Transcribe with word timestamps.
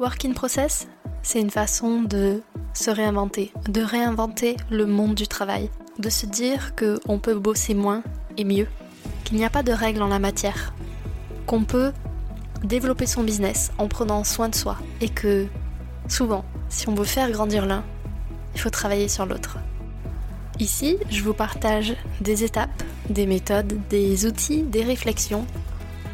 Work 0.00 0.24
in 0.24 0.32
process, 0.32 0.88
c'est 1.22 1.40
une 1.40 1.50
façon 1.50 2.02
de 2.02 2.42
se 2.72 2.90
réinventer, 2.90 3.52
de 3.68 3.80
réinventer 3.80 4.56
le 4.68 4.86
monde 4.86 5.14
du 5.14 5.28
travail, 5.28 5.70
de 6.00 6.10
se 6.10 6.26
dire 6.26 6.74
qu'on 6.74 7.20
peut 7.20 7.38
bosser 7.38 7.74
moins 7.74 8.02
et 8.36 8.42
mieux, 8.42 8.66
qu'il 9.22 9.36
n'y 9.36 9.44
a 9.44 9.50
pas 9.50 9.62
de 9.62 9.70
règles 9.70 10.02
en 10.02 10.08
la 10.08 10.18
matière, 10.18 10.74
qu'on 11.46 11.62
peut 11.62 11.92
développer 12.64 13.06
son 13.06 13.22
business 13.22 13.70
en 13.78 13.86
prenant 13.86 14.24
soin 14.24 14.48
de 14.48 14.56
soi 14.56 14.78
et 15.00 15.08
que 15.08 15.46
souvent, 16.08 16.44
si 16.68 16.88
on 16.88 16.94
veut 16.96 17.04
faire 17.04 17.30
grandir 17.30 17.64
l'un, 17.64 17.84
il 18.56 18.60
faut 18.60 18.70
travailler 18.70 19.06
sur 19.06 19.26
l'autre. 19.26 19.58
Ici, 20.58 20.96
je 21.08 21.22
vous 21.22 21.34
partage 21.34 21.94
des 22.20 22.42
étapes, 22.42 22.82
des 23.10 23.26
méthodes, 23.26 23.78
des 23.90 24.26
outils, 24.26 24.62
des 24.62 24.82
réflexions, 24.82 25.46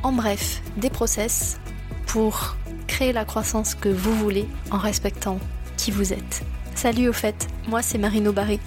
en 0.02 0.12
bref, 0.12 0.60
des 0.76 0.90
process 0.90 1.58
pour 2.06 2.56
créer 2.90 3.12
la 3.12 3.24
croissance 3.24 3.76
que 3.76 3.88
vous 3.88 4.12
voulez 4.16 4.48
en 4.72 4.76
respectant 4.76 5.38
qui 5.76 5.92
vous 5.92 6.12
êtes. 6.12 6.42
Salut 6.74 7.08
au 7.08 7.12
fait, 7.12 7.46
moi 7.68 7.82
c'est 7.82 7.98
Marino 7.98 8.32
Barré. 8.32 8.58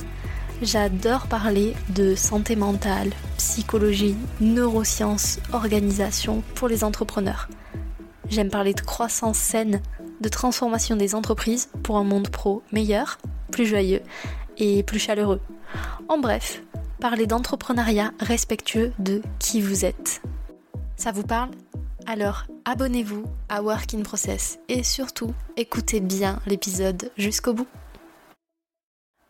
J'adore 0.62 1.28
parler 1.28 1.74
de 1.90 2.16
santé 2.16 2.56
mentale, 2.56 3.12
psychologie, 3.38 4.16
neurosciences, 4.40 5.40
organisation 5.52 6.42
pour 6.56 6.70
les 6.70 6.86
entrepreneurs. 6.86 7.50
J'aime 8.30 8.50
parler 8.50 8.74
de 8.74 8.80
croissance 8.80 9.38
saine, 9.38 9.82
de 10.22 10.30
transformation 10.30 10.96
des 10.96 11.16
entreprises 11.16 11.68
pour 11.84 11.98
un 11.98 12.06
monde 12.06 12.30
pro 12.30 12.64
meilleur, 12.72 13.18
plus 13.52 13.66
joyeux 13.66 14.02
et 14.58 14.84
plus 14.84 15.00
chaleureux. 15.00 15.42
En 16.08 16.18
bref, 16.18 16.64
parler 17.02 17.28
d'entrepreneuriat 17.28 18.14
respectueux 18.22 18.94
de 19.00 19.22
qui 19.38 19.60
vous 19.60 19.84
êtes. 19.84 20.22
Ça 20.96 21.12
vous 21.12 21.24
parle? 21.24 21.50
Alors 22.08 22.46
abonnez-vous 22.66 23.26
à 23.50 23.62
Work 23.62 23.94
in 23.94 24.04
Process 24.04 24.60
et 24.68 24.84
surtout 24.84 25.34
écoutez 25.58 26.00
bien 26.00 26.42
l'épisode 26.46 27.12
jusqu'au 27.18 27.54
bout. 27.54 27.68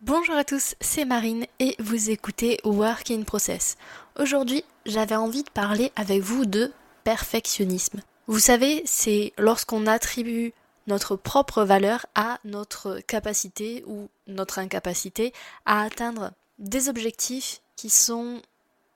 Bonjour 0.01 0.35
à 0.35 0.43
tous, 0.43 0.75
c'est 0.81 1.05
Marine 1.05 1.45
et 1.59 1.75
vous 1.79 2.09
écoutez 2.09 2.59
Work 2.63 3.09
in 3.11 3.23
Process. 3.23 3.77
Aujourd'hui, 4.19 4.63
j'avais 4.85 5.15
envie 5.15 5.43
de 5.43 5.49
parler 5.49 5.91
avec 5.95 6.21
vous 6.21 6.45
de 6.45 6.71
perfectionnisme. 7.03 8.01
Vous 8.27 8.39
savez, 8.39 8.83
c'est 8.85 9.33
lorsqu'on 9.37 9.87
attribue 9.87 10.53
notre 10.87 11.15
propre 11.15 11.63
valeur 11.63 12.05
à 12.15 12.39
notre 12.43 12.99
capacité 12.99 13.83
ou 13.87 14.09
notre 14.27 14.59
incapacité 14.59 15.33
à 15.65 15.81
atteindre 15.81 16.33
des 16.59 16.89
objectifs 16.89 17.61
qui 17.77 17.89
sont 17.89 18.41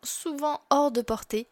souvent 0.04 0.62
hors 0.70 0.92
de 0.92 1.02
portée 1.02 1.48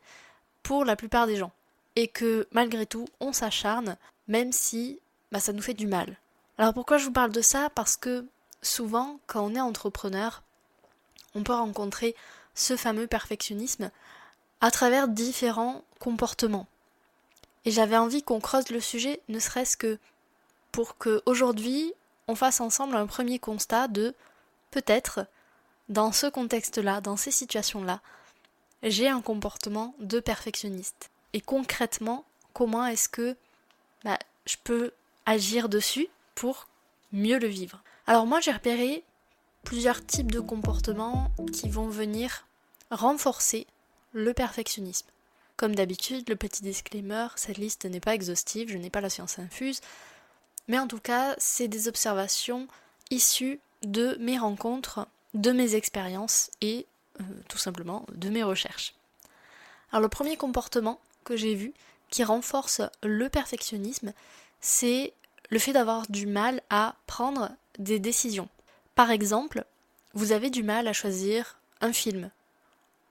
pour 0.64 0.86
la 0.86 0.96
plupart 0.96 1.28
des 1.28 1.38
gens. 1.38 1.52
Et 1.96 2.08
que 2.08 2.48
malgré 2.52 2.86
tout, 2.86 3.08
on 3.20 3.34
s'acharne, 3.34 3.98
même 4.28 4.52
si 4.52 5.00
bah, 5.32 5.40
ça 5.40 5.54
nous 5.54 5.62
fait 5.62 5.74
du 5.74 5.88
mal. 5.88 6.18
Alors 6.58 6.74
pourquoi 6.74 6.98
je 6.98 7.06
vous 7.06 7.12
parle 7.12 7.32
de 7.32 7.42
ça? 7.42 7.70
Parce 7.76 7.98
que 7.98 8.26
souvent, 8.62 9.20
quand 9.28 9.46
on 9.46 9.56
est 9.56 9.62
entrepreneur, 9.62 10.44
on 11.36 11.44
peut 11.44 11.54
rencontrer 11.54 12.16
ce 12.54 12.78
fameux 12.78 13.08
perfectionnisme 13.08 13.92
à 14.62 14.72
travers 14.72 15.08
différents 15.08 15.84
comportements. 16.00 16.68
Et 17.66 17.72
j'avais 17.72 17.98
envie 17.98 18.24
qu'on 18.24 18.40
creuse 18.40 18.70
le 18.70 18.80
sujet, 18.80 19.20
ne 19.28 19.40
serait-ce 19.40 19.76
que 19.76 20.00
pour 20.72 20.98
qu'aujourd'hui, 20.98 21.94
on 22.28 22.36
fasse 22.36 22.62
ensemble 22.62 22.96
un 22.96 23.08
premier 23.08 23.40
constat 23.40 23.88
de 23.88 24.14
peut-être, 24.72 25.26
dans 25.90 26.12
ce 26.12 26.28
contexte-là, 26.28 27.02
dans 27.02 27.18
ces 27.18 27.32
situations-là, 27.32 28.02
j'ai 28.84 29.08
un 29.08 29.22
comportement 29.22 29.96
de 30.00 30.20
perfectionniste. 30.20 31.10
Et 31.36 31.42
concrètement, 31.42 32.24
comment 32.54 32.86
est-ce 32.86 33.10
que 33.10 33.36
bah, 34.06 34.18
je 34.46 34.56
peux 34.64 34.94
agir 35.26 35.68
dessus 35.68 36.08
pour 36.34 36.70
mieux 37.12 37.40
le 37.40 37.48
vivre? 37.48 37.84
Alors 38.08 38.26
moi, 38.26 38.40
j'ai 38.40 38.54
repéré 38.54 39.04
plusieurs 39.66 40.06
types 40.06 40.32
de 40.32 40.40
comportements 40.40 41.30
qui 41.52 41.70
vont 41.70 41.90
venir 41.90 42.48
renforcer 42.90 43.68
le 44.14 44.34
perfectionnisme. 44.34 45.08
Comme 45.58 45.76
d'habitude, 45.76 46.30
le 46.30 46.38
petit 46.38 46.64
disclaimer, 46.64 47.28
cette 47.36 47.58
liste 47.58 47.84
n'est 47.84 48.00
pas 48.00 48.16
exhaustive, 48.16 48.70
je 48.70 48.78
n'ai 48.78 48.90
pas 48.90 49.02
la 49.02 49.10
science 49.10 49.38
infuse, 49.38 49.82
mais 50.70 50.80
en 50.80 50.88
tout 50.88 51.02
cas, 51.02 51.36
c'est 51.38 51.68
des 51.68 51.90
observations 51.90 52.70
issues 53.12 53.60
de 53.84 54.16
mes 54.22 54.38
rencontres, 54.38 55.06
de 55.34 55.52
mes 55.52 55.76
expériences 55.76 56.50
et 56.62 56.86
euh, 57.20 57.24
tout 57.50 57.58
simplement 57.58 58.06
de 58.14 58.30
mes 58.30 58.44
recherches. 58.44 58.96
Alors 59.92 60.02
le 60.02 60.08
premier 60.08 60.38
comportement 60.38 61.02
que 61.26 61.36
j'ai 61.36 61.56
vu 61.56 61.74
qui 62.10 62.24
renforce 62.24 62.82
le 63.04 63.28
perfectionnisme, 63.28 64.14
c'est 64.62 65.14
le 65.50 65.60
fait 65.60 65.74
d'avoir 65.74 66.08
du 66.10 66.26
mal 66.26 66.62
à 66.70 66.96
prendre 67.08 67.52
des 67.78 68.00
décisions. 68.00 68.48
Par 68.96 69.12
exemple, 69.12 69.66
vous 70.14 70.32
avez 70.32 70.50
du 70.50 70.64
mal 70.64 70.88
à 70.88 70.94
choisir 70.94 71.60
un 71.82 71.92
film, 71.92 72.32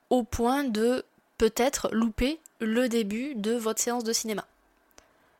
au 0.08 0.22
point 0.22 0.64
de 0.64 1.04
peut-être 1.36 1.90
louper 1.92 2.40
le 2.60 2.88
début 2.88 3.34
de 3.34 3.52
votre 3.52 3.82
séance 3.82 4.04
de 4.04 4.12
cinéma. 4.12 4.46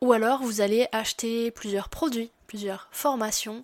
Ou 0.01 0.13
alors 0.13 0.43
vous 0.43 0.61
allez 0.61 0.87
acheter 0.91 1.49
plusieurs 1.51 1.89
produits, 1.89 2.29
plusieurs 2.47 2.87
formations, 2.91 3.63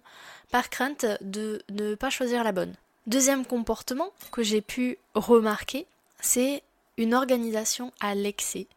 par 0.50 0.70
crainte 0.70 1.06
de 1.22 1.62
ne 1.70 1.96
pas 1.96 2.10
choisir 2.10 2.44
la 2.44 2.52
bonne. 2.52 2.74
Deuxième 3.08 3.46
comportement 3.46 4.12
que 4.32 4.44
j'ai 4.44 4.62
pu 4.62 4.98
remarquer, 5.14 5.86
c'est 6.20 6.64
une 6.98 7.14
organisation 7.14 7.92
à 8.00 8.16
l'excès. 8.16 8.68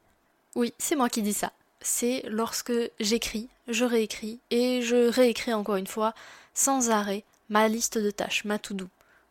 Oui, 0.55 0.73
c'est 0.79 0.97
moi 0.97 1.09
qui 1.09 1.23
dis 1.23 1.33
ça. 1.33 1.53
C'est 1.81 2.23
lorsque 2.29 2.73
j'écris, 3.01 3.49
je 3.69 3.85
réécris 3.85 4.39
et 4.51 4.83
je 4.83 5.09
réécris 5.09 5.53
encore 5.53 5.77
une 5.77 5.87
fois 5.87 6.15
sans 6.55 6.91
arrêt 6.91 7.25
ma 7.49 7.69
liste 7.69 7.99
de 7.99 8.11
tâches, 8.11 8.45
ma 8.45 8.59
to-do, 8.59 8.89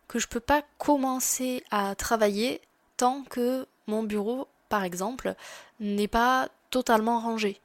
que 0.07 0.19
je 0.19 0.27
peux 0.27 0.39
pas 0.39 0.63
commencer 0.77 1.63
à 1.71 1.95
travailler 1.95 2.61
tant 2.97 3.23
que 3.23 3.65
mon 3.87 4.03
bureau, 4.03 4.47
par 4.69 4.83
exemple, 4.83 5.35
n'est 5.79 6.07
pas 6.07 6.49
totalement 6.69 7.19
rangé 7.19 7.59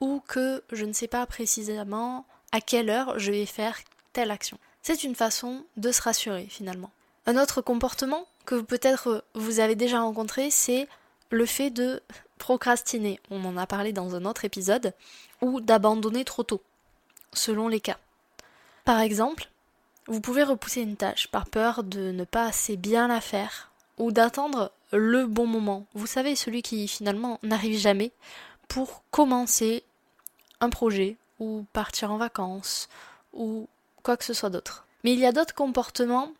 ou 0.00 0.22
que 0.28 0.62
je 0.70 0.84
ne 0.84 0.92
sais 0.92 1.08
pas 1.08 1.26
précisément 1.26 2.24
à 2.52 2.60
quelle 2.60 2.90
heure 2.90 3.18
je 3.18 3.32
vais 3.32 3.46
faire 3.46 3.78
telle 4.12 4.30
action. 4.30 4.58
C'est 4.82 5.04
une 5.04 5.14
façon 5.14 5.64
de 5.76 5.90
se 5.90 6.02
rassurer 6.02 6.46
finalement. 6.48 6.90
Un 7.26 7.36
autre 7.36 7.60
comportement 7.60 8.26
que 8.46 8.60
peut-être 8.60 9.24
vous 9.34 9.60
avez 9.60 9.74
déjà 9.74 10.00
rencontré, 10.00 10.50
c'est 10.50 10.88
le 11.30 11.44
fait 11.46 11.70
de 11.70 12.00
procrastiner. 12.38 13.20
On 13.30 13.44
en 13.44 13.56
a 13.56 13.66
parlé 13.66 13.92
dans 13.92 14.14
un 14.14 14.24
autre 14.24 14.44
épisode, 14.44 14.94
ou 15.42 15.60
d'abandonner 15.60 16.24
trop 16.24 16.42
tôt, 16.42 16.62
selon 17.32 17.68
les 17.68 17.80
cas. 17.80 17.98
Par 18.84 19.00
exemple, 19.00 19.50
vous 20.06 20.20
pouvez 20.22 20.42
repousser 20.42 20.80
une 20.80 20.96
tâche 20.96 21.28
par 21.28 21.46
peur 21.46 21.84
de 21.84 22.12
ne 22.12 22.24
pas 22.24 22.46
assez 22.46 22.76
bien 22.76 23.08
la 23.08 23.20
faire, 23.20 23.70
ou 23.98 24.12
d'attendre 24.12 24.72
le 24.92 25.26
bon 25.26 25.46
moment. 25.46 25.84
Vous 25.92 26.06
savez, 26.06 26.34
celui 26.34 26.62
qui 26.62 26.88
finalement 26.88 27.38
n'arrive 27.42 27.78
jamais, 27.78 28.12
pour 28.68 29.02
commencer 29.10 29.82
un 30.60 30.70
projet 30.70 31.16
ou 31.38 31.64
partir 31.72 32.12
en 32.12 32.16
vacances 32.16 32.88
ou 33.32 33.68
quoi 34.02 34.16
que 34.16 34.24
ce 34.24 34.34
soit 34.34 34.50
d'autre. 34.50 34.86
Mais 35.04 35.12
il 35.12 35.18
y 35.18 35.26
a 35.26 35.32
d'autres 35.32 35.54
comportements 35.54 36.32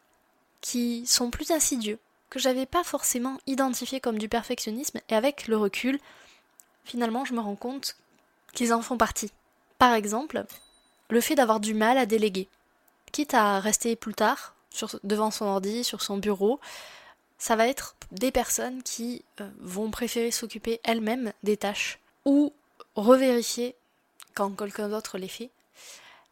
qui 0.61 1.07
sont 1.07 1.31
plus 1.31 1.51
insidieux, 1.51 1.99
que 2.31 2.39
j'avais 2.39 2.67
pas 2.67 2.85
forcément 2.85 3.39
identifiés 3.47 4.01
comme 4.01 4.19
du 4.19 4.29
perfectionnisme 4.29 5.01
et 5.09 5.15
avec 5.15 5.49
le 5.49 5.57
recul, 5.57 5.99
finalement 6.85 7.25
je 7.25 7.35
me 7.35 7.41
rends 7.41 7.57
compte 7.57 7.97
qu'ils 8.53 8.73
en 8.73 8.83
font 8.83 8.97
partie. 8.97 9.31
Par 9.79 9.95
exemple, 9.95 10.45
le 11.11 11.21
fait 11.21 11.35
d'avoir 11.35 11.61
du 11.61 11.75
mal 11.75 11.99
à 11.99 12.07
déléguer. 12.07 12.49
Quitte 13.13 13.35
à 13.35 13.61
rester 13.61 13.97
plus 13.97 14.15
tard 14.15 14.55
devant 15.03 15.31
son 15.31 15.47
ordi, 15.47 15.83
sur 15.85 16.03
son 16.03 16.19
bureau, 16.19 16.61
ça 17.39 17.57
va 17.57 17.67
être 17.67 17.97
des 18.11 18.33
personnes 18.33 18.83
qui 18.83 19.25
euh, 19.41 19.49
vont 19.61 19.91
préférer 19.91 20.31
s'occuper 20.31 20.81
elles-mêmes 20.85 21.33
des 21.43 21.57
tâches 21.57 21.99
ou 22.25 22.53
revérifier 22.95 23.77
quand 24.35 24.51
quelqu'un 24.51 24.89
d'autre 24.89 25.19
les 25.19 25.29
fait, 25.29 25.51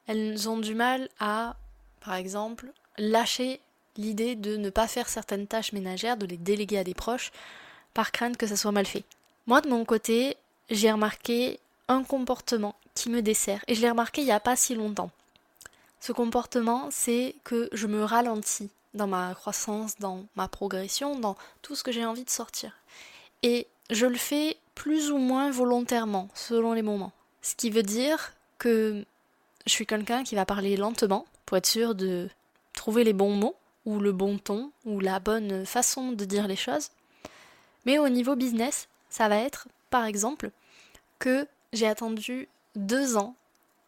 elles 0.06 0.48
ont 0.48 0.58
du 0.58 0.74
mal 0.74 1.08
à, 1.18 1.56
par 2.00 2.14
exemple, 2.14 2.72
lâcher 2.98 3.60
l'idée 3.96 4.34
de 4.34 4.56
ne 4.56 4.70
pas 4.70 4.88
faire 4.88 5.08
certaines 5.08 5.46
tâches 5.46 5.72
ménagères, 5.72 6.16
de 6.16 6.26
les 6.26 6.36
déléguer 6.36 6.78
à 6.78 6.84
des 6.84 6.94
proches, 6.94 7.32
par 7.94 8.12
crainte 8.12 8.36
que 8.36 8.46
ça 8.46 8.56
soit 8.56 8.72
mal 8.72 8.86
fait. 8.86 9.04
Moi, 9.46 9.60
de 9.60 9.68
mon 9.68 9.84
côté, 9.84 10.36
j'ai 10.70 10.90
remarqué 10.90 11.60
un 11.88 12.02
comportement 12.02 12.74
qui 12.94 13.10
me 13.10 13.22
dessert, 13.22 13.64
et 13.68 13.74
je 13.74 13.80
l'ai 13.80 13.90
remarqué 13.90 14.22
il 14.22 14.26
n'y 14.26 14.32
a 14.32 14.40
pas 14.40 14.56
si 14.56 14.74
longtemps. 14.74 15.10
Ce 16.00 16.12
comportement, 16.12 16.88
c'est 16.90 17.34
que 17.44 17.68
je 17.72 17.86
me 17.86 18.04
ralentis 18.04 18.70
dans 18.94 19.06
ma 19.06 19.34
croissance, 19.34 19.98
dans 19.98 20.24
ma 20.34 20.48
progression, 20.48 21.18
dans 21.18 21.36
tout 21.62 21.74
ce 21.74 21.82
que 21.82 21.92
j'ai 21.92 22.04
envie 22.04 22.24
de 22.24 22.30
sortir. 22.30 22.72
Et 23.42 23.66
je 23.90 24.06
le 24.06 24.16
fais 24.16 24.56
plus 24.74 25.10
ou 25.10 25.18
moins 25.18 25.50
volontairement, 25.50 26.28
selon 26.34 26.72
les 26.72 26.82
moments. 26.82 27.12
Ce 27.42 27.54
qui 27.54 27.70
veut 27.70 27.82
dire 27.82 28.32
que 28.58 29.04
je 29.66 29.70
suis 29.70 29.86
quelqu'un 29.86 30.24
qui 30.24 30.34
va 30.34 30.46
parler 30.46 30.76
lentement 30.76 31.26
pour 31.44 31.56
être 31.56 31.66
sûr 31.66 31.94
de 31.94 32.28
trouver 32.74 33.04
les 33.04 33.12
bons 33.12 33.34
mots 33.34 33.56
ou 33.86 33.98
le 34.00 34.12
bon 34.12 34.38
ton 34.38 34.70
ou 34.84 35.00
la 35.00 35.20
bonne 35.20 35.64
façon 35.64 36.12
de 36.12 36.24
dire 36.24 36.46
les 36.48 36.56
choses. 36.56 36.90
Mais 37.86 37.98
au 37.98 38.08
niveau 38.08 38.36
business, 38.36 38.88
ça 39.08 39.28
va 39.28 39.38
être, 39.38 39.68
par 39.90 40.04
exemple, 40.04 40.50
que 41.18 41.46
j'ai 41.72 41.86
attendu 41.86 42.48
deux 42.74 43.16
ans 43.16 43.34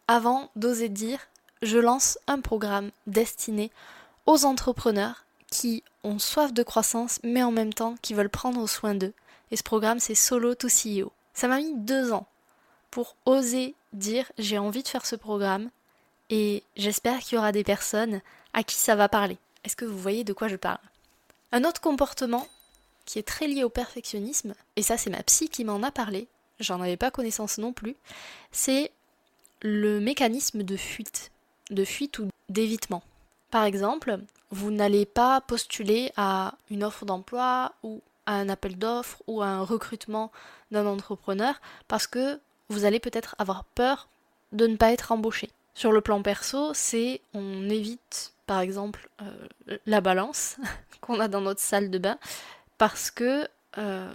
avant 0.07 0.49
d'oser 0.55 0.89
dire 0.89 1.19
je 1.61 1.77
lance 1.77 2.17
un 2.27 2.39
programme 2.39 2.89
destiné 3.05 3.69
aux 4.25 4.45
entrepreneurs 4.45 5.25
qui 5.51 5.83
ont 6.03 6.19
soif 6.19 6.53
de 6.53 6.63
croissance 6.63 7.19
mais 7.23 7.43
en 7.43 7.51
même 7.51 7.73
temps 7.73 7.95
qui 8.01 8.13
veulent 8.13 8.29
prendre 8.29 8.67
soin 8.67 8.95
d'eux. 8.95 9.13
Et 9.51 9.57
ce 9.57 9.63
programme 9.63 9.99
c'est 9.99 10.15
Solo 10.15 10.55
to 10.55 10.67
CEO. 10.67 11.11
Ça 11.33 11.47
m'a 11.47 11.57
mis 11.57 11.75
deux 11.75 12.11
ans 12.11 12.27
pour 12.91 13.15
oser 13.25 13.75
dire 13.93 14.31
j'ai 14.37 14.57
envie 14.57 14.83
de 14.83 14.87
faire 14.87 15.05
ce 15.05 15.15
programme 15.15 15.69
et 16.29 16.63
j'espère 16.75 17.19
qu'il 17.19 17.35
y 17.35 17.39
aura 17.39 17.51
des 17.51 17.63
personnes 17.63 18.21
à 18.53 18.63
qui 18.63 18.75
ça 18.75 18.95
va 18.95 19.09
parler. 19.09 19.37
Est-ce 19.63 19.75
que 19.75 19.85
vous 19.85 19.97
voyez 19.97 20.23
de 20.23 20.33
quoi 20.33 20.47
je 20.47 20.55
parle? 20.55 20.79
Un 21.51 21.63
autre 21.63 21.81
comportement 21.81 22.47
qui 23.05 23.19
est 23.19 23.27
très 23.27 23.47
lié 23.47 23.63
au 23.63 23.69
perfectionnisme, 23.69 24.53
et 24.75 24.83
ça 24.83 24.97
c'est 24.97 25.09
ma 25.09 25.23
psy 25.23 25.49
qui 25.49 25.65
m'en 25.65 25.81
a 25.81 25.91
parlé, 25.91 26.27
j'en 26.59 26.81
avais 26.81 26.97
pas 26.97 27.11
connaissance 27.11 27.57
non 27.57 27.73
plus, 27.73 27.95
c'est 28.51 28.91
le 29.61 29.99
mécanisme 29.99 30.63
de 30.63 30.77
fuite, 30.77 31.31
de 31.71 31.83
fuite 31.83 32.19
ou 32.19 32.29
d'évitement. 32.49 33.03
Par 33.51 33.63
exemple, 33.63 34.19
vous 34.51 34.71
n'allez 34.71 35.05
pas 35.05 35.41
postuler 35.41 36.11
à 36.17 36.55
une 36.69 36.83
offre 36.83 37.05
d'emploi 37.05 37.73
ou 37.83 38.01
à 38.25 38.33
un 38.33 38.49
appel 38.49 38.77
d'offres 38.77 39.21
ou 39.27 39.41
à 39.41 39.47
un 39.47 39.63
recrutement 39.63 40.31
d'un 40.71 40.85
entrepreneur 40.85 41.59
parce 41.87 42.07
que 42.07 42.39
vous 42.69 42.85
allez 42.85 42.99
peut-être 42.99 43.35
avoir 43.39 43.63
peur 43.63 44.07
de 44.51 44.67
ne 44.67 44.75
pas 44.75 44.91
être 44.91 45.11
embauché. 45.11 45.49
Sur 45.73 45.91
le 45.91 46.01
plan 46.01 46.21
perso, 46.21 46.73
c'est 46.73 47.21
on 47.33 47.69
évite 47.69 48.33
par 48.49 48.61
exemple 48.61 49.11
euh, 49.21 49.77
la 49.85 50.01
balance 50.01 50.57
qu'on 51.01 51.19
a 51.19 51.27
dans 51.27 51.39
notre 51.39 51.59
salle 51.59 51.91
de 51.91 51.99
bain 51.99 52.17
parce 52.79 53.11
que 53.11 53.47
euh, 53.77 54.11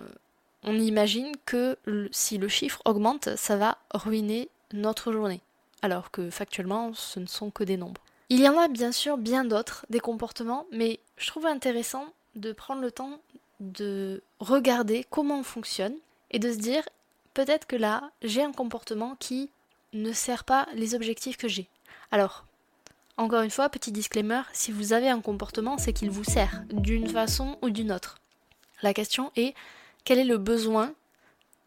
on 0.64 0.74
imagine 0.74 1.30
que 1.46 1.78
si 2.10 2.36
le 2.36 2.48
chiffre 2.48 2.82
augmente, 2.84 3.36
ça 3.36 3.56
va 3.56 3.78
ruiner 3.92 4.48
notre 4.72 5.12
journée, 5.12 5.40
alors 5.82 6.10
que 6.10 6.30
factuellement 6.30 6.94
ce 6.94 7.20
ne 7.20 7.26
sont 7.26 7.52
que 7.52 7.62
des 7.62 7.76
nombres. 7.76 8.00
Il 8.28 8.40
y 8.40 8.48
en 8.48 8.58
a 8.58 8.66
bien 8.66 8.90
sûr 8.90 9.18
bien 9.18 9.44
d'autres, 9.44 9.86
des 9.88 10.00
comportements, 10.00 10.66
mais 10.72 10.98
je 11.16 11.28
trouve 11.28 11.46
intéressant 11.46 12.06
de 12.34 12.52
prendre 12.52 12.82
le 12.82 12.90
temps 12.90 13.20
de 13.60 14.20
regarder 14.40 15.06
comment 15.10 15.38
on 15.38 15.44
fonctionne 15.44 15.94
et 16.32 16.40
de 16.40 16.50
se 16.50 16.58
dire 16.58 16.82
peut-être 17.34 17.68
que 17.68 17.76
là 17.76 18.10
j'ai 18.22 18.42
un 18.42 18.52
comportement 18.52 19.14
qui 19.20 19.48
ne 19.92 20.12
sert 20.12 20.42
pas 20.42 20.66
les 20.74 20.96
objectifs 20.96 21.36
que 21.36 21.46
j'ai. 21.46 21.68
Alors, 22.10 22.44
encore 23.16 23.42
une 23.42 23.50
fois, 23.50 23.68
petit 23.68 23.92
disclaimer, 23.92 24.42
si 24.52 24.72
vous 24.72 24.92
avez 24.92 25.08
un 25.08 25.20
comportement, 25.20 25.78
c'est 25.78 25.92
qu'il 25.92 26.10
vous 26.10 26.24
sert, 26.24 26.64
d'une 26.70 27.08
façon 27.08 27.58
ou 27.62 27.70
d'une 27.70 27.92
autre. 27.92 28.18
La 28.82 28.92
question 28.92 29.30
est, 29.36 29.54
quel 30.04 30.18
est 30.18 30.24
le 30.24 30.38
besoin 30.38 30.92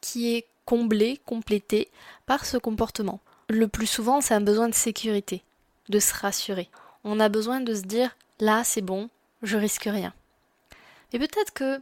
qui 0.01 0.35
est 0.35 0.45
comblé, 0.65 1.19
complété 1.25 1.89
par 2.25 2.45
ce 2.45 2.57
comportement? 2.57 3.19
Le 3.49 3.67
plus 3.67 3.88
souvent, 3.88 4.19
c'est 4.19 4.33
un 4.33 4.41
besoin 4.41 4.67
de 4.67 4.75
sécurité, 4.75 5.41
de 5.89 5.99
se 5.99 6.13
rassurer. 6.13 6.69
On 7.03 7.19
a 7.19 7.29
besoin 7.29 7.61
de 7.61 7.73
se 7.73 7.83
dire, 7.83 8.15
là, 8.39 8.63
c'est 8.63 8.81
bon, 8.81 9.09
je 9.41 9.57
risque 9.57 9.85
rien. 9.85 10.13
Et 11.13 11.19
peut-être 11.19 11.53
que 11.53 11.79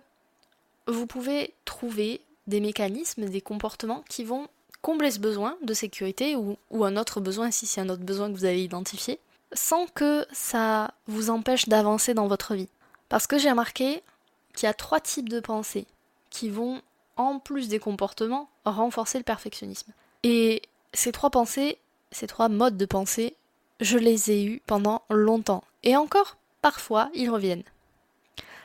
vous 0.87 1.07
pouvez 1.07 1.53
trouver 1.65 2.21
des 2.47 2.59
mécanismes, 2.59 3.25
des 3.25 3.41
comportements 3.41 4.03
qui 4.07 4.23
vont 4.23 4.47
combler 4.81 5.09
ce 5.09 5.19
besoin 5.19 5.57
de 5.63 5.73
sécurité 5.73 6.35
ou, 6.35 6.57
un 6.85 6.95
autre 6.97 7.19
besoin 7.19 7.49
si 7.49 7.65
c'est 7.65 7.81
un 7.81 7.89
autre 7.89 8.03
besoin 8.03 8.31
que 8.31 8.37
vous 8.37 8.45
avez 8.45 8.63
identifié, 8.63 9.19
sans 9.53 9.87
que 9.87 10.25
ça 10.31 10.93
vous 11.07 11.29
empêche 11.29 11.67
d'avancer 11.67 12.13
dans 12.13 12.27
votre 12.27 12.55
vie. 12.55 12.69
Parce 13.09 13.27
que 13.27 13.37
j'ai 13.37 13.49
remarqué 13.49 14.03
qu'il 14.55 14.67
y 14.67 14.69
a 14.69 14.73
trois 14.73 14.99
types 14.99 15.29
de 15.29 15.39
pensées 15.39 15.85
qui 16.29 16.49
vont, 16.49 16.81
en 17.17 17.39
plus 17.39 17.67
des 17.67 17.79
comportements, 17.79 18.49
renforcer 18.65 19.17
le 19.17 19.23
perfectionnisme. 19.23 19.91
Et 20.23 20.61
ces 20.93 21.11
trois 21.11 21.29
pensées, 21.29 21.77
ces 22.11 22.27
trois 22.27 22.49
modes 22.49 22.77
de 22.77 22.85
pensée, 22.85 23.35
je 23.79 23.97
les 23.97 24.31
ai 24.31 24.43
eus 24.43 24.61
pendant 24.65 25.03
longtemps. 25.09 25.63
Et 25.83 25.95
encore, 25.95 26.37
parfois, 26.61 27.09
ils 27.13 27.29
reviennent. 27.29 27.63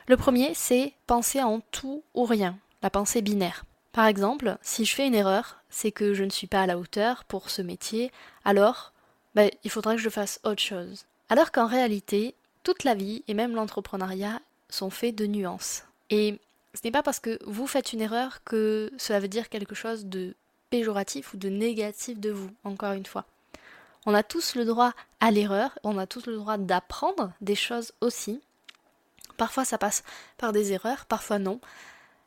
Le 0.07 0.17
premier, 0.17 0.53
c'est 0.53 0.93
penser 1.07 1.41
en 1.41 1.61
tout 1.71 2.03
ou 2.15 2.25
rien, 2.25 2.57
la 2.81 2.89
pensée 2.89 3.21
binaire. 3.21 3.65
Par 3.91 4.05
exemple, 4.05 4.57
si 4.61 4.85
je 4.85 4.95
fais 4.95 5.07
une 5.07 5.15
erreur, 5.15 5.57
c'est 5.69 5.91
que 5.91 6.13
je 6.13 6.23
ne 6.23 6.29
suis 6.29 6.47
pas 6.47 6.61
à 6.61 6.65
la 6.65 6.77
hauteur 6.77 7.23
pour 7.25 7.49
ce 7.49 7.61
métier, 7.61 8.11
alors 8.45 8.93
ben, 9.35 9.49
il 9.63 9.71
faudrait 9.71 9.95
que 9.95 10.01
je 10.01 10.09
fasse 10.09 10.39
autre 10.43 10.61
chose. 10.61 11.05
Alors 11.29 11.51
qu'en 11.51 11.67
réalité, 11.67 12.35
toute 12.63 12.83
la 12.83 12.95
vie 12.95 13.23
et 13.27 13.33
même 13.33 13.55
l'entrepreneuriat 13.55 14.41
sont 14.69 14.89
faits 14.89 15.15
de 15.15 15.25
nuances. 15.25 15.83
Et 16.09 16.39
ce 16.73 16.81
n'est 16.83 16.91
pas 16.91 17.03
parce 17.03 17.19
que 17.19 17.39
vous 17.45 17.67
faites 17.67 17.93
une 17.93 18.01
erreur 18.01 18.43
que 18.43 18.91
cela 18.97 19.19
veut 19.19 19.27
dire 19.27 19.49
quelque 19.49 19.75
chose 19.75 20.05
de 20.05 20.35
péjoratif 20.69 21.33
ou 21.33 21.37
de 21.37 21.49
négatif 21.49 22.19
de 22.19 22.31
vous, 22.31 22.49
encore 22.63 22.93
une 22.93 23.05
fois. 23.05 23.25
On 24.05 24.13
a 24.13 24.23
tous 24.23 24.55
le 24.55 24.65
droit 24.65 24.93
à 25.19 25.31
l'erreur, 25.31 25.77
on 25.83 25.97
a 25.97 26.07
tous 26.07 26.25
le 26.25 26.35
droit 26.35 26.57
d'apprendre 26.57 27.31
des 27.41 27.55
choses 27.55 27.93
aussi. 28.01 28.41
Parfois 29.37 29.65
ça 29.65 29.77
passe 29.77 30.03
par 30.37 30.53
des 30.53 30.71
erreurs, 30.71 31.05
parfois 31.05 31.39
non. 31.39 31.59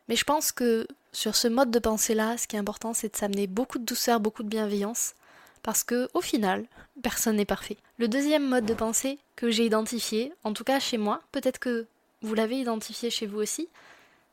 Mais 0.08 0.16
je 0.16 0.24
pense 0.24 0.52
que 0.52 0.86
sur 1.12 1.34
ce 1.34 1.48
mode 1.48 1.70
de 1.70 1.78
pensée-là, 1.78 2.36
ce 2.36 2.46
qui 2.46 2.56
est 2.56 2.58
important, 2.58 2.92
c'est 2.92 3.12
de 3.12 3.16
s'amener 3.16 3.46
beaucoup 3.46 3.78
de 3.78 3.84
douceur, 3.84 4.20
beaucoup 4.20 4.42
de 4.42 4.48
bienveillance, 4.48 5.14
parce 5.64 5.82
que 5.82 6.08
au 6.14 6.20
final, 6.20 6.64
personne 7.02 7.34
n'est 7.36 7.44
parfait. 7.44 7.76
Le 7.98 8.06
deuxième 8.06 8.48
mode 8.48 8.64
de 8.64 8.74
pensée 8.74 9.18
que 9.34 9.50
j'ai 9.50 9.66
identifié, 9.66 10.32
en 10.44 10.52
tout 10.52 10.62
cas 10.62 10.78
chez 10.78 10.96
moi, 10.96 11.20
peut-être 11.32 11.58
que 11.58 11.86
vous 12.22 12.34
l'avez 12.34 12.60
identifié 12.60 13.10
chez 13.10 13.26
vous 13.26 13.38
aussi, 13.38 13.68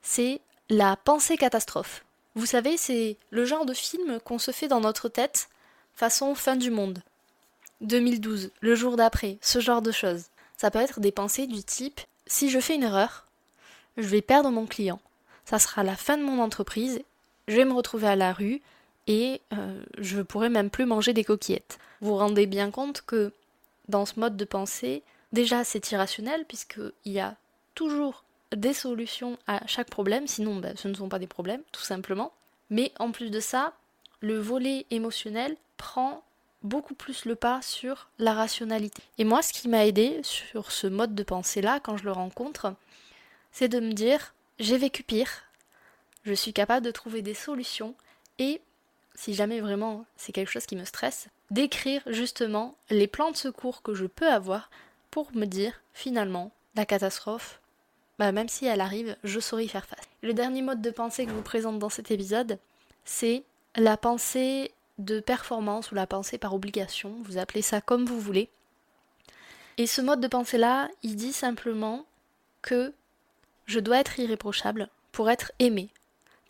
c'est 0.03 0.41
la 0.69 0.95
pensée 0.95 1.37
catastrophe. 1.37 2.05
Vous 2.35 2.45
savez, 2.45 2.77
c'est 2.77 3.17
le 3.31 3.45
genre 3.45 3.65
de 3.65 3.73
film 3.73 4.19
qu'on 4.19 4.37
se 4.37 4.51
fait 4.51 4.67
dans 4.67 4.79
notre 4.79 5.09
tête 5.09 5.49
façon 5.95 6.35
fin 6.35 6.55
du 6.55 6.69
monde. 6.69 7.01
2012, 7.81 8.51
le 8.59 8.75
jour 8.75 8.95
d'après, 8.95 9.39
ce 9.41 9.59
genre 9.59 9.81
de 9.81 9.91
choses. 9.91 10.25
Ça 10.55 10.69
peut 10.69 10.79
être 10.79 10.99
des 10.99 11.11
pensées 11.11 11.47
du 11.47 11.63
type 11.63 11.99
si 12.27 12.51
je 12.51 12.59
fais 12.59 12.75
une 12.75 12.83
erreur, 12.83 13.25
je 13.97 14.07
vais 14.07 14.21
perdre 14.21 14.51
mon 14.51 14.67
client 14.67 15.01
ça 15.51 15.59
sera 15.59 15.83
la 15.83 15.97
fin 15.97 16.17
de 16.17 16.23
mon 16.23 16.41
entreprise, 16.41 17.01
je 17.49 17.55
vais 17.55 17.65
me 17.65 17.73
retrouver 17.73 18.07
à 18.07 18.15
la 18.15 18.31
rue 18.31 18.61
et 19.07 19.41
euh, 19.53 19.83
je 19.97 20.21
pourrai 20.21 20.49
même 20.49 20.69
plus 20.69 20.85
manger 20.85 21.13
des 21.13 21.23
coquillettes. 21.23 21.79
Vous 22.01 22.09
vous 22.09 22.17
rendez 22.17 22.45
bien 22.45 22.71
compte 22.71 23.01
que 23.01 23.33
dans 23.87 24.05
ce 24.05 24.19
mode 24.19 24.37
de 24.37 24.45
pensée, 24.45 25.03
déjà 25.31 25.63
c'est 25.63 25.91
irrationnel 25.91 26.45
puisqu'il 26.47 27.11
y 27.11 27.19
a 27.19 27.35
toujours 27.75 28.23
des 28.55 28.73
solutions 28.73 29.37
à 29.47 29.65
chaque 29.67 29.89
problème, 29.89 30.27
sinon 30.27 30.57
ben, 30.57 30.75
ce 30.75 30.87
ne 30.87 30.93
sont 30.93 31.09
pas 31.09 31.19
des 31.19 31.27
problèmes, 31.27 31.61
tout 31.71 31.81
simplement. 31.81 32.33
Mais 32.69 32.91
en 32.99 33.11
plus 33.11 33.29
de 33.29 33.39
ça, 33.39 33.73
le 34.19 34.39
volet 34.39 34.85
émotionnel 34.91 35.55
prend 35.77 36.23
beaucoup 36.63 36.93
plus 36.93 37.25
le 37.25 37.35
pas 37.35 37.61
sur 37.61 38.09
la 38.19 38.33
rationalité. 38.33 39.01
Et 39.17 39.23
moi, 39.23 39.41
ce 39.41 39.53
qui 39.53 39.67
m'a 39.67 39.85
aidé 39.85 40.19
sur 40.23 40.71
ce 40.71 40.87
mode 40.87 41.15
de 41.15 41.23
pensée-là, 41.23 41.79
quand 41.79 41.97
je 41.97 42.03
le 42.03 42.11
rencontre, 42.11 42.75
c'est 43.51 43.67
de 43.67 43.79
me 43.79 43.93
dire, 43.93 44.33
j'ai 44.59 44.77
vécu 44.77 45.03
pire, 45.03 45.29
je 46.23 46.33
suis 46.33 46.53
capable 46.53 46.85
de 46.85 46.91
trouver 46.91 47.21
des 47.21 47.33
solutions 47.33 47.95
et, 48.37 48.61
si 49.21 49.35
jamais 49.35 49.59
vraiment 49.59 50.03
c'est 50.17 50.31
quelque 50.31 50.49
chose 50.49 50.65
qui 50.65 50.75
me 50.75 50.83
stresse, 50.83 51.27
d'écrire 51.51 52.01
justement 52.07 52.75
les 52.89 53.05
plans 53.05 53.29
de 53.29 53.37
secours 53.37 53.83
que 53.83 53.93
je 53.93 54.07
peux 54.07 54.27
avoir 54.27 54.71
pour 55.11 55.29
me 55.35 55.45
dire 55.45 55.79
finalement 55.93 56.51
la 56.75 56.87
catastrophe, 56.87 57.61
bah, 58.17 58.31
même 58.31 58.49
si 58.49 58.65
elle 58.65 58.81
arrive, 58.81 59.15
je 59.23 59.39
saurai 59.39 59.65
y 59.65 59.67
faire 59.67 59.85
face. 59.85 60.07
Le 60.23 60.33
dernier 60.33 60.63
mode 60.63 60.81
de 60.81 60.89
pensée 60.89 61.25
que 61.25 61.29
je 61.29 61.35
vous 61.35 61.43
présente 61.43 61.77
dans 61.77 61.89
cet 61.89 62.09
épisode, 62.09 62.57
c'est 63.05 63.43
la 63.75 63.95
pensée 63.95 64.71
de 64.97 65.19
performance 65.19 65.91
ou 65.91 65.95
la 65.95 66.07
pensée 66.07 66.39
par 66.39 66.55
obligation, 66.55 67.15
vous 67.21 67.37
appelez 67.37 67.61
ça 67.61 67.79
comme 67.79 68.05
vous 68.05 68.19
voulez. 68.19 68.49
Et 69.77 69.85
ce 69.85 70.01
mode 70.01 70.21
de 70.21 70.27
pensée-là, 70.27 70.89
il 71.03 71.15
dit 71.15 71.33
simplement 71.33 72.07
que 72.63 72.91
je 73.67 73.79
dois 73.79 73.99
être 73.99 74.17
irréprochable 74.17 74.89
pour 75.11 75.29
être 75.29 75.51
aimé, 75.59 75.89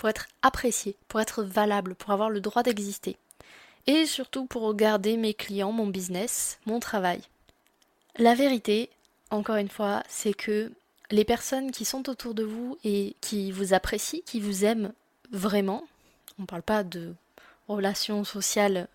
pour 0.01 0.09
être 0.09 0.25
apprécié, 0.41 0.95
pour 1.07 1.21
être 1.21 1.43
valable, 1.43 1.93
pour 1.93 2.09
avoir 2.09 2.31
le 2.31 2.41
droit 2.41 2.63
d'exister. 2.63 3.17
Et 3.85 4.07
surtout 4.07 4.47
pour 4.47 4.73
garder 4.73 5.15
mes 5.15 5.35
clients, 5.35 5.71
mon 5.71 5.85
business, 5.85 6.57
mon 6.65 6.79
travail. 6.79 7.21
La 8.17 8.33
vérité, 8.33 8.89
encore 9.29 9.57
une 9.57 9.69
fois, 9.69 10.01
c'est 10.09 10.33
que 10.33 10.71
les 11.11 11.23
personnes 11.23 11.69
qui 11.69 11.85
sont 11.85 12.09
autour 12.09 12.33
de 12.33 12.41
vous 12.41 12.79
et 12.83 13.15
qui 13.21 13.51
vous 13.51 13.75
apprécient, 13.75 14.21
qui 14.25 14.39
vous 14.39 14.65
aiment 14.65 14.91
vraiment, 15.31 15.83
on 16.39 16.41
ne 16.41 16.47
parle 16.47 16.63
pas 16.63 16.83
de 16.83 17.13
relations 17.67 18.23
sociales 18.23 18.87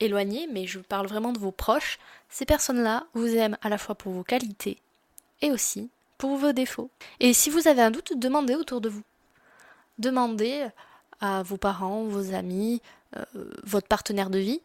éloignées, 0.00 0.48
mais 0.50 0.66
je 0.66 0.78
parle 0.78 1.08
vraiment 1.08 1.32
de 1.32 1.38
vos 1.38 1.52
proches, 1.52 1.98
ces 2.30 2.46
personnes-là 2.46 3.04
vous 3.12 3.36
aiment 3.36 3.58
à 3.60 3.68
la 3.68 3.76
fois 3.76 3.96
pour 3.96 4.14
vos 4.14 4.24
qualités 4.24 4.78
et 5.42 5.50
aussi 5.50 5.90
pour 6.16 6.38
vos 6.38 6.52
défauts. 6.52 6.88
Et 7.20 7.34
si 7.34 7.50
vous 7.50 7.68
avez 7.68 7.82
un 7.82 7.90
doute, 7.90 8.18
demandez 8.18 8.54
autour 8.54 8.80
de 8.80 8.88
vous. 8.88 9.02
Demandez 9.98 10.66
à 11.20 11.42
vos 11.42 11.56
parents, 11.56 12.04
vos 12.04 12.34
amis, 12.34 12.80
euh, 13.16 13.24
votre 13.64 13.88
partenaire 13.88 14.30
de 14.30 14.38
vie. 14.38 14.60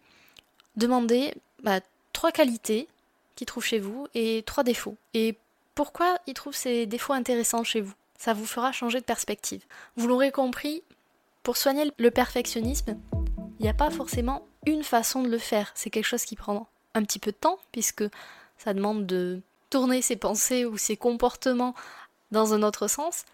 Demandez 0.75 1.33
bah, 1.63 1.79
trois 2.13 2.31
qualités 2.31 2.87
qu'ils 3.35 3.47
trouvent 3.47 3.65
chez 3.65 3.79
vous 3.79 4.07
et 4.13 4.43
trois 4.45 4.63
défauts. 4.63 4.95
Et 5.13 5.37
pourquoi 5.75 6.17
ils 6.27 6.33
trouvent 6.33 6.55
ces 6.55 6.85
défauts 6.85 7.13
intéressants 7.13 7.63
chez 7.63 7.81
vous? 7.81 7.93
Ça 8.17 8.33
vous 8.33 8.45
fera 8.45 8.71
changer 8.71 8.99
de 8.99 9.05
perspective. 9.05 9.63
Vous 9.97 10.07
l'aurez 10.07 10.31
compris, 10.31 10.83
pour 11.41 11.57
soigner 11.57 11.91
le 11.97 12.11
perfectionnisme, 12.11 12.97
il 13.59 13.63
n'y 13.63 13.69
a 13.69 13.73
pas 13.73 13.89
forcément 13.89 14.45
une 14.65 14.83
façon 14.83 15.23
de 15.23 15.29
le 15.29 15.37
faire. 15.37 15.71
C'est 15.75 15.89
quelque 15.89 16.05
chose 16.05 16.25
qui 16.25 16.35
prend 16.35 16.67
un 16.93 17.03
petit 17.03 17.19
peu 17.19 17.31
de 17.31 17.37
temps, 17.37 17.59
puisque 17.71 18.03
ça 18.57 18.73
demande 18.73 19.05
de 19.05 19.41
tourner 19.69 20.01
ses 20.01 20.15
pensées 20.15 20.65
ou 20.65 20.77
ses 20.77 20.95
comportements 20.95 21.73
dans 22.31 22.53
un 22.53 22.63
autre 22.63 22.87
sens. 22.87 23.25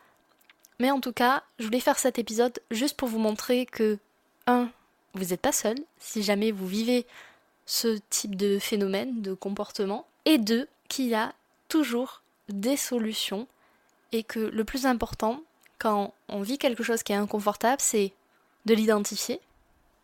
Mais 0.79 0.91
en 0.91 1.01
tout 1.01 1.13
cas, 1.13 1.43
je 1.59 1.65
voulais 1.65 1.79
faire 1.79 1.99
cet 1.99 2.19
épisode 2.19 2.59
juste 2.71 2.95
pour 2.95 3.09
vous 3.09 3.19
montrer 3.19 3.65
que, 3.65 3.97
un, 4.47 4.69
vous 5.13 5.25
n'êtes 5.25 5.41
pas 5.41 5.51
seul 5.51 5.77
si 5.99 6.23
jamais 6.23 6.51
vous 6.51 6.67
vivez 6.67 7.05
ce 7.65 7.99
type 8.09 8.35
de 8.35 8.57
phénomène, 8.59 9.21
de 9.21 9.33
comportement, 9.33 10.07
et 10.25 10.37
deux, 10.37 10.67
qu'il 10.87 11.07
y 11.07 11.15
a 11.15 11.33
toujours 11.67 12.23
des 12.47 12.77
solutions 12.77 13.47
et 14.11 14.23
que 14.23 14.39
le 14.39 14.63
plus 14.63 14.85
important, 14.85 15.43
quand 15.77 16.13
on 16.29 16.41
vit 16.41 16.57
quelque 16.57 16.83
chose 16.83 17.03
qui 17.03 17.11
est 17.11 17.15
inconfortable, 17.15 17.79
c'est 17.79 18.11
de 18.65 18.73
l'identifier, 18.73 19.39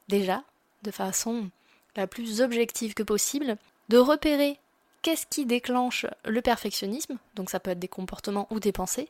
déjà, 0.08 0.44
de 0.84 0.91
façon 0.91 1.50
la 1.96 2.08
plus 2.08 2.41
objective 2.41 2.94
que 2.94 3.03
possible, 3.03 3.58
de 3.89 3.98
repérer 3.98 4.60
qu'est-ce 5.01 5.25
qui 5.25 5.46
déclenche 5.46 6.05
le 6.25 6.41
perfectionnisme, 6.41 7.17
donc 7.36 7.50
ça 7.50 7.60
peut 7.60 7.72
être 7.72 7.79
des 7.79 7.88
comportements 7.88 8.48
ou 8.51 8.60
des 8.60 8.72
pensées, 8.72 9.10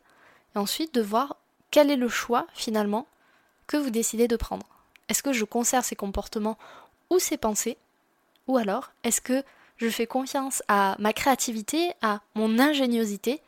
et 0.56 0.60
ensuite 0.60 0.94
de 0.94 1.02
voir 1.02 1.38
quel 1.76 1.92
est 1.92 1.98
le 1.98 2.08
choix 2.08 2.48
finalement 2.54 3.06
que 3.68 3.76
vous 3.76 3.90
décidez 3.90 4.30
de 4.30 4.38
prendre? 4.38 4.66
Est-ce 5.10 5.22
que 5.22 5.34
je 5.34 5.44
conserve 5.44 5.84
ces 5.84 5.98
comportements 5.98 6.58
ou 7.10 7.20
ces 7.20 7.36
pensées? 7.36 7.76
Ou 8.48 8.56
alors, 8.56 8.94
est-ce 9.04 9.20
que 9.20 9.44
je 9.76 9.90
fais 9.90 10.08
confiance 10.08 10.64
à 10.70 10.96
ma 11.00 11.12
créativité, 11.12 11.92
à 12.02 12.22
mon 12.34 12.60
ingéniosité 12.60 13.42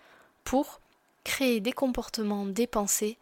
pour 0.43 0.81
créer 1.23 1.61
des 1.61 1.71
comportements, 1.71 2.45
des 2.45 2.67
pensées 2.67 3.17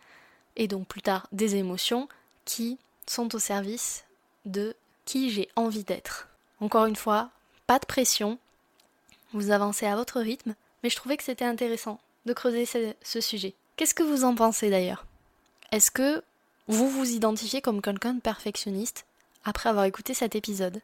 et 0.55 0.67
donc 0.67 0.88
plus 0.88 1.03
tard 1.03 1.27
des 1.31 1.55
émotions 1.55 2.09
qui 2.43 2.79
sont 3.05 3.35
au 3.35 3.39
service 3.39 4.05
de 4.45 4.75
qui 5.05 5.29
j'ai 5.29 5.50
envie 5.55 5.83
d'être? 5.83 6.29
Encore 6.62 6.88
une 6.88 6.95
fois, 6.95 7.29
pas 7.67 7.77
de 7.77 7.85
pression, 7.85 8.39
vous 9.33 9.51
avancez 9.51 9.85
à 9.85 9.95
votre 9.95 10.19
rythme, 10.19 10.55
mais 10.81 10.89
je 10.89 10.95
trouvais 10.95 11.15
que 11.15 11.24
c'était 11.24 11.45
intéressant 11.45 12.00
de 12.25 12.33
creuser 12.33 12.65
ce, 12.65 13.21
sujet. 13.21 13.53
Qu'est-ce 13.75 13.94
que 13.94 14.03
vous 14.03 14.24
en 14.24 14.36
pensez 14.36 14.70
d'ailleurs? 14.70 15.05
Est-ce 15.74 15.91
que 15.91 16.24
vous 16.67 16.89
vous 16.89 17.12
identifiez 17.12 17.62
comme 17.62 17.82
quelqu'un 17.82 18.13
de 18.13 18.22
perfectionniste 18.22 19.05
après 19.44 19.70
avoir 19.70 19.84
écouté 19.84 20.13
cet 20.13 20.34
épisode? 20.36 20.82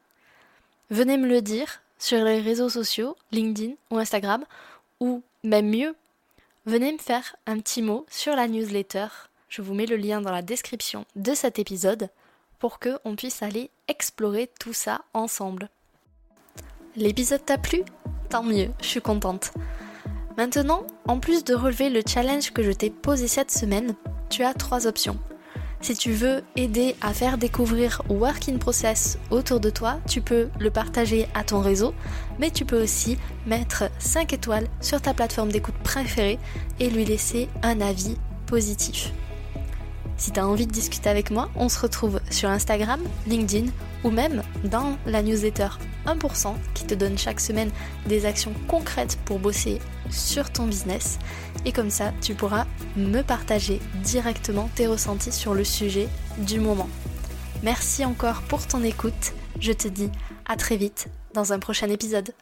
Venez 0.89 1.17
me 1.17 1.27
le 1.27 1.41
dire 1.41 1.81
sur 1.97 2.21
les 2.21 2.41
réseaux 2.41 2.67
sociaux, 2.67 3.15
LinkedIn 3.31 3.75
ou 3.91 3.97
Instagram, 3.97 4.43
ou 4.99 5.23
même 5.43 5.69
mieux, 5.69 5.95
venez 6.65 6.91
me 6.91 6.97
faire 6.97 7.37
un 7.47 7.59
petit 7.59 7.81
mot 7.81 8.05
sur 8.09 8.35
la 8.35 8.49
newsletter. 8.49 9.07
Je 9.47 9.61
vous 9.61 9.73
mets 9.73 9.85
le 9.85 9.95
lien 9.95 10.19
dans 10.19 10.31
la 10.31 10.41
description 10.41 11.05
de 11.15 11.33
cet 11.33 11.59
épisode 11.59 12.09
pour 12.59 12.77
que 12.77 12.99
on 13.05 13.15
puisse 13.15 13.41
aller 13.41 13.69
explorer 13.87 14.49
tout 14.59 14.73
ça 14.73 15.01
ensemble. 15.13 15.69
L'épisode 16.97 17.45
t'a 17.45 17.57
plu? 17.57 17.83
Tant 18.29 18.43
mieux, 18.43 18.69
je 18.81 18.87
suis 18.87 19.01
contente. 19.01 19.53
Maintenant, 20.41 20.87
en 21.07 21.19
plus 21.19 21.43
de 21.43 21.53
relever 21.53 21.91
le 21.91 22.01
challenge 22.03 22.49
que 22.49 22.63
je 22.63 22.71
t'ai 22.71 22.89
posé 22.89 23.27
cette 23.27 23.51
semaine, 23.51 23.93
tu 24.27 24.43
as 24.43 24.55
trois 24.55 24.87
options. 24.87 25.19
Si 25.81 25.93
tu 25.93 26.13
veux 26.13 26.41
aider 26.55 26.95
à 26.99 27.13
faire 27.13 27.37
découvrir 27.37 28.01
Work 28.09 28.49
in 28.49 28.57
Process 28.57 29.19
autour 29.29 29.59
de 29.59 29.69
toi, 29.69 29.99
tu 30.09 30.19
peux 30.19 30.49
le 30.59 30.71
partager 30.71 31.27
à 31.35 31.43
ton 31.43 31.59
réseau, 31.59 31.93
mais 32.39 32.49
tu 32.49 32.65
peux 32.65 32.81
aussi 32.81 33.19
mettre 33.45 33.83
5 33.99 34.33
étoiles 34.33 34.65
sur 34.81 34.99
ta 34.99 35.13
plateforme 35.13 35.51
d'écoute 35.51 35.77
préférée 35.83 36.39
et 36.79 36.89
lui 36.89 37.05
laisser 37.05 37.47
un 37.61 37.79
avis 37.79 38.17
positif. 38.47 39.13
Si 40.17 40.31
tu 40.31 40.39
as 40.39 40.47
envie 40.47 40.65
de 40.65 40.71
discuter 40.71 41.11
avec 41.11 41.29
moi, 41.29 41.51
on 41.55 41.69
se 41.69 41.79
retrouve 41.79 42.19
sur 42.31 42.49
Instagram, 42.49 42.99
LinkedIn 43.27 43.69
ou 44.03 44.09
même 44.09 44.41
dans 44.63 44.97
la 45.05 45.21
newsletter 45.21 45.67
1% 46.07 46.55
qui 46.73 46.85
te 46.85 46.95
donne 46.95 47.19
chaque 47.19 47.39
semaine 47.39 47.69
des 48.07 48.25
actions 48.25 48.53
concrètes 48.67 49.19
pour 49.23 49.37
bosser 49.37 49.79
sur 50.11 50.51
ton 50.51 50.67
business. 50.67 51.19
Et 51.65 51.71
comme 51.71 51.89
ça, 51.89 52.13
tu 52.21 52.35
pourras 52.35 52.65
me 52.95 53.21
partager 53.21 53.79
directement 54.03 54.69
tes 54.75 54.87
ressentis 54.87 55.31
sur 55.31 55.53
le 55.53 55.63
sujet 55.63 56.07
du 56.37 56.59
moment. 56.59 56.89
Merci 57.63 58.05
encore 58.05 58.41
pour 58.43 58.67
ton 58.67 58.83
écoute. 58.83 59.33
Je 59.59 59.71
te 59.71 59.87
dis 59.87 60.09
à 60.45 60.55
très 60.55 60.77
vite 60.77 61.07
dans 61.33 61.53
un 61.53 61.59
prochain 61.59 61.89
épisode. 61.89 62.33